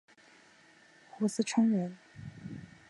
[1.19, 1.95] 斛斯椿人。